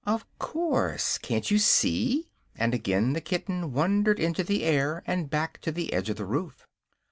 "Of 0.03 0.25
course; 0.39 1.19
can't 1.19 1.51
you 1.51 1.59
see?" 1.59 2.27
and 2.55 2.73
again 2.73 3.13
the 3.13 3.21
kitten 3.21 3.71
wandered 3.71 4.19
into 4.19 4.43
the 4.43 4.63
air 4.63 5.03
and 5.05 5.29
back 5.29 5.61
to 5.61 5.71
the 5.71 5.93
edge 5.93 6.09
of 6.09 6.15
the 6.17 6.25
roof. 6.25 6.65